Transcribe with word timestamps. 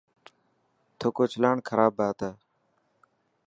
ٿڪ 0.99 1.15
اوچلاڻ 1.21 1.55
خراب 1.67 1.91
بات 1.99 2.19
هي. 2.25 2.31